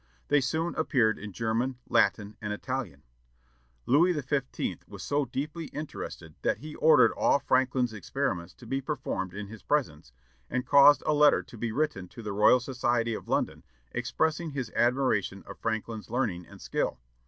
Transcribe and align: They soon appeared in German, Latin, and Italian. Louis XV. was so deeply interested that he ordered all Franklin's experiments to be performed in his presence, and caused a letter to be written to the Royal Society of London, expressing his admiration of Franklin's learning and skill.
They 0.29 0.41
soon 0.41 0.73
appeared 0.77 1.19
in 1.19 1.31
German, 1.31 1.77
Latin, 1.87 2.35
and 2.41 2.51
Italian. 2.51 3.03
Louis 3.85 4.13
XV. 4.19 4.79
was 4.87 5.03
so 5.03 5.25
deeply 5.25 5.65
interested 5.65 6.33
that 6.41 6.57
he 6.57 6.73
ordered 6.73 7.11
all 7.11 7.37
Franklin's 7.37 7.93
experiments 7.93 8.55
to 8.55 8.65
be 8.65 8.81
performed 8.81 9.31
in 9.35 9.45
his 9.45 9.61
presence, 9.61 10.11
and 10.49 10.65
caused 10.65 11.03
a 11.05 11.13
letter 11.13 11.43
to 11.43 11.55
be 11.55 11.71
written 11.71 12.07
to 12.07 12.23
the 12.23 12.33
Royal 12.33 12.59
Society 12.59 13.13
of 13.13 13.29
London, 13.29 13.63
expressing 13.91 14.49
his 14.49 14.71
admiration 14.75 15.43
of 15.45 15.59
Franklin's 15.59 16.09
learning 16.09 16.47
and 16.47 16.59
skill. 16.61 16.97